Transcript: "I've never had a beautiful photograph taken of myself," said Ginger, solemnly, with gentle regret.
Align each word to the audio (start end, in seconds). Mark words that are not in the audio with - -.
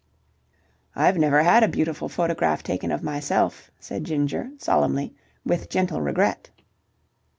"I've 0.95 1.19
never 1.19 1.43
had 1.43 1.61
a 1.61 1.67
beautiful 1.67 2.09
photograph 2.09 2.63
taken 2.63 2.91
of 2.91 3.03
myself," 3.03 3.69
said 3.79 4.03
Ginger, 4.03 4.49
solemnly, 4.57 5.13
with 5.45 5.69
gentle 5.69 6.01
regret. 6.01 6.49